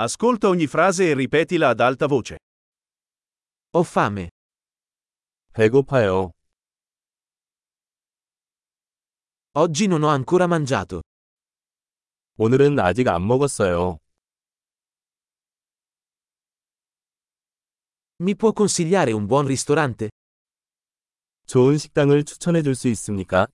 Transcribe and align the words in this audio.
Ascolta 0.00 0.46
ogni 0.46 0.68
frase 0.68 1.10
e 1.10 1.14
ripetila 1.14 1.70
ad 1.70 1.80
alta 1.80 2.06
voce. 2.06 2.38
Ho 3.70 3.82
fame. 3.82 4.30
배고파요. 5.52 6.30
Oggi 9.56 9.86
non 9.88 10.04
ho 10.04 10.08
ancora 10.08 10.46
mangiato. 10.46 11.00
오늘은 12.36 12.78
아직 12.78 13.08
안 13.08 13.26
먹었어요. 13.26 13.98
Mi 18.22 18.36
può 18.36 18.52
consigliare 18.52 19.10
un 19.10 19.26
buon 19.26 19.46
ristorante? 19.46 20.10
좋은 21.46 21.76
식당을 21.76 22.22
추천해 22.22 22.62
줄 22.62 22.76
수 22.76 22.86
있습니까? 22.86 23.48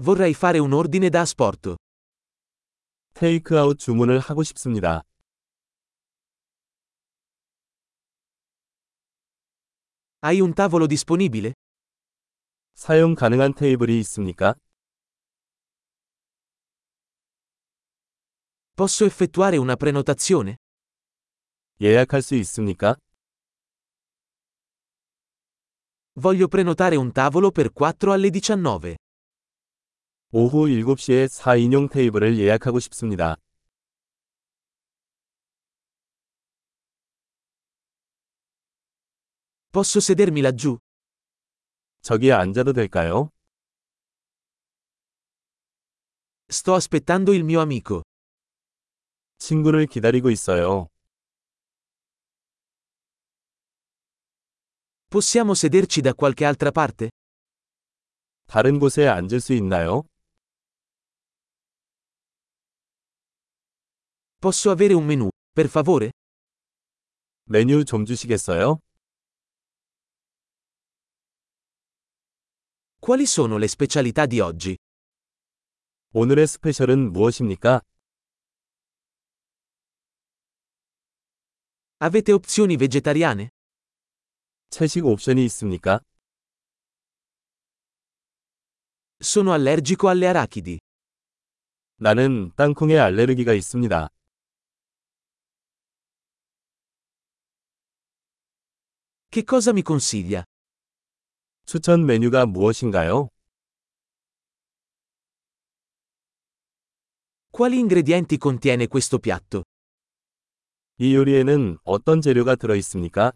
Vorrei 0.00 0.32
fare 0.34 0.58
un 0.58 0.72
ordine 0.72 1.08
da 1.10 1.22
asporto. 1.22 1.76
테이크아웃 3.14 3.78
주문을 3.78 4.20
하고 4.20 4.42
싶습니다. 4.44 5.02
Hai 10.22 10.40
un 10.40 10.54
tavolo 10.54 10.86
disponibile? 10.86 11.52
사용 12.74 13.14
가능한 13.14 13.54
테이블이 13.54 13.98
있습니까? 14.00 14.54
Posso 18.76 19.04
effettuare 19.04 19.56
una 19.56 19.74
prenotazione? 19.76 20.56
예약할 21.80 22.22
수 22.22 22.34
있습니까? 22.36 22.96
Voglio 26.20 26.48
prenotare 26.48 26.96
un 26.96 27.12
tavolo 27.12 27.50
per 27.50 27.72
4 27.72 28.12
alle 28.12 28.30
19. 28.30 28.96
오후 30.35 30.67
7시에 30.67 31.27
4인용 31.27 31.91
테이블을 31.91 32.39
예약하고 32.39 32.79
싶습니다. 32.79 33.35
Posso 39.71 39.99
sedermi 39.99 40.41
laggiù? 40.41 40.79
저기에 42.01 42.31
앉아도 42.31 42.73
될까요? 42.73 43.29
Sto 46.49 46.73
aspettando 46.73 47.31
il 47.33 47.43
mio 47.43 47.61
amico. 47.61 48.01
친구를 49.37 49.85
기다리고 49.85 50.31
있어요. 50.31 50.87
Possiamo 55.11 55.53
sederci 55.53 56.01
da 56.01 56.15
qualche 56.15 56.43
altra 56.43 56.71
parte? 56.71 57.11
다른 58.47 58.79
곳에 58.79 59.07
앉을 59.07 59.39
수 59.39 59.53
있나요? 59.53 60.05
Posso 64.42 64.70
avere 64.70 64.94
un 64.94 65.04
menù, 65.04 65.28
per 65.52 65.66
favore? 65.68 66.10
메뉴 67.50 67.84
좀 67.84 68.04
주시겠어요? 68.04 68.78
Quali 73.00 73.26
sono 73.26 73.56
le 73.56 73.66
specialità 73.66 74.26
di 74.26 74.38
oggi? 74.40 74.76
오늘의 76.12 76.46
스페셜은 76.46 77.12
무엇입니까? 77.12 77.80
Avete 82.00 82.32
opzioni 82.32 82.76
vegetariane? 82.76 83.50
채식 84.70 85.04
옵션이 85.04 85.44
있습니까? 85.46 86.00
Sono 89.20 89.52
allergico 89.52 90.08
alle 90.08 90.28
arachidi. 90.28 90.78
나는 91.96 92.52
땅콩에 92.54 92.96
알레르기가 92.96 93.52
있습니다. 93.54 94.10
Che 99.32 99.44
cosa 99.44 99.72
mi 99.72 99.82
consiglia? 99.82 100.42
추천 101.66 102.06
메뉴가 102.06 102.46
무엇인가요? 102.46 103.28
Quali 107.50 107.78
ingredienti 107.78 108.38
contiene 108.38 108.86
questo 108.86 109.18
piatto? 109.18 109.64
이 110.98 111.14
요리에는 111.14 111.78
어떤 111.84 112.20
재료가 112.20 112.56
들어 112.56 112.74
있습니까? 112.76 113.32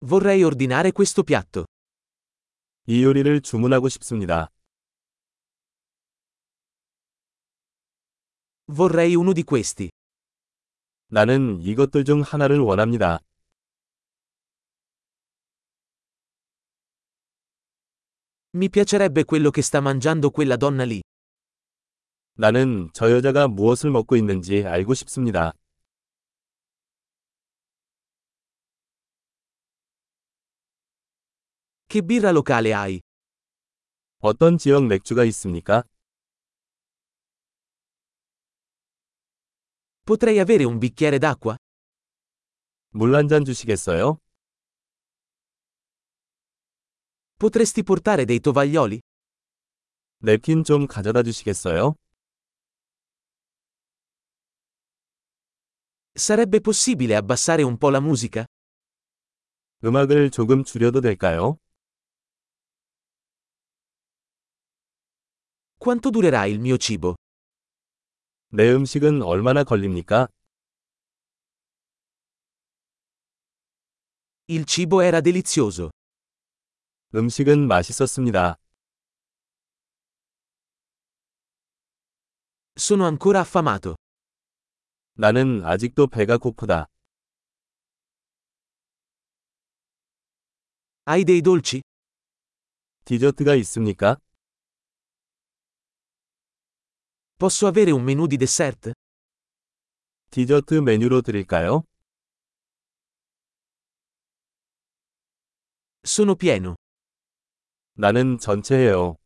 Vorrei 0.00 0.42
ordinare 0.42 0.92
questo 0.92 1.22
piatto. 1.22 1.64
이 2.86 3.04
요리를 3.04 3.40
주문하고 3.40 3.88
싶습니다. 3.88 4.48
Vorrei 8.66 9.14
uno 9.14 9.32
di 9.32 9.44
questi. 9.44 9.90
나는 11.09 11.61
이것들 11.61 12.03
중 12.03 12.21
하나를 12.21 12.59
원합니다. 12.59 13.19
Mi 18.53 18.69
piacerebbe 18.69 19.23
quello 19.23 19.51
che 19.51 19.61
sta 19.61 19.79
mangiando 19.79 20.31
quella 20.31 20.57
donna 20.57 20.83
lì. 20.83 21.01
나는 22.33 22.89
저 22.93 23.11
여자가 23.11 23.47
무엇을 23.47 23.89
먹고 23.91 24.15
있는지 24.17 24.65
알고 24.65 24.93
싶습니다. 24.95 25.53
Che 31.87 32.01
birra 32.01 32.31
locale 32.31 32.73
hai? 32.73 33.01
어떤 34.19 34.57
지역 34.57 34.85
맥주가 34.87 35.23
있습니까? 35.25 35.83
Potrei 40.06 40.38
avere 40.38 40.64
un 40.64 40.78
bicchiere 40.78 41.18
d'acqua? 41.18 41.54
물 42.94 43.14
한 43.14 43.28
잔 43.28 43.44
주시겠어요? 43.44 44.18
Potresti 47.38 47.82
portare 47.82 48.24
dei 48.24 48.40
tovaglioli? 48.40 49.00
냅킨 50.18 50.62
좀 50.64 50.86
가져다 50.86 51.22
주시겠어요? 51.22 51.94
Sarebbe 56.14 56.60
possibile 56.60 57.16
abbassare 57.16 57.62
un 57.62 57.76
po' 57.78 57.90
la 57.90 58.00
musica? 58.00 58.44
음악을 59.84 60.30
조금 60.30 60.62
줄여도 60.62 61.00
될까요? 61.00 61.58
Quanto 65.78 66.10
durerà 66.10 66.44
il 66.46 66.60
mio 66.60 66.76
cibo? 66.76 67.14
내 68.49 68.71
음식은 68.71 69.21
얼마나 69.23 69.63
걸립니까? 69.65 70.29
Il 74.47 74.63
cibo 74.65 75.03
era 75.03 75.19
delizioso. 75.21 75.89
음식은 77.13 77.67
맛있었습니다. 77.67 78.55
Sono 82.77 83.05
ancora 83.05 83.41
affamato. 83.41 83.95
나는 85.15 85.65
아직도 85.65 86.07
배가 86.07 86.37
고프다. 86.37 86.87
Hai 91.05 91.25
dei 91.25 91.41
dolci? 91.41 91.81
디저트가 93.03 93.55
있습니까? 93.55 94.17
Posso 97.36 97.66
avere 97.66 97.90
un 97.90 98.02
menù 98.02 98.26
di 98.26 98.36
dessert? 98.36 98.92
디저트 100.30 100.74
메뉴로 100.74 101.22
드릴까요? 101.22 101.82
Sono 106.04 106.34
pieno. 106.36 106.76
나는 107.94 108.38
전체예요. 108.38 109.16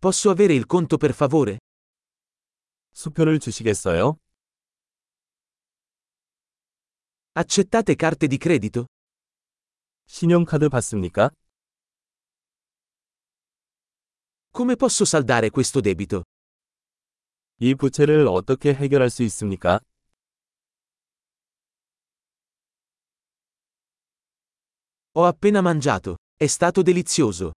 Posso 0.00 0.30
avere 0.30 0.54
il 0.54 0.66
conto 0.66 0.96
per 0.98 1.12
favore? 1.14 1.58
수표를 2.92 3.38
주시겠어요? 3.38 4.16
Accettate 7.36 7.94
carte 7.96 8.26
di 8.28 8.38
credito? 8.38 8.86
신용카드 10.06 10.68
받습니까? 10.68 11.30
Come 14.50 14.76
posso 14.76 15.04
saldare 15.04 15.50
questo 15.50 15.80
debito? 15.80 16.22
이 17.60 17.74
부채를 17.74 18.26
어떻게 18.28 18.74
해결할 18.74 19.10
수 19.10 19.22
있습니까? 19.24 19.80
Ho 25.16 25.26
appena 25.26 25.60
mangiato. 25.60 26.16
È 26.36 26.46
stato 26.46 26.82
delizioso. 26.82 27.52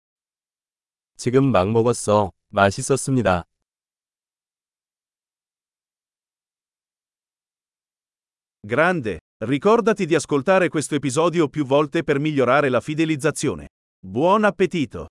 지금 1.15 1.51
막 1.51 1.69
먹었어. 1.71 2.31
맛있었습니다. 2.49 3.43
Grande, 8.61 9.19
Ricordati 9.39 10.05
di 10.05 10.15
ascoltare 10.15 10.67
questo 10.67 10.95
episodio 10.95 11.47
più 11.47 11.63
volte 11.63 12.03
per 12.03 12.19
migliorare 12.19 12.69
la 12.69 12.81
fidelizzazione. 12.81 13.69
Buon 13.99 14.43
appetito! 14.45 15.09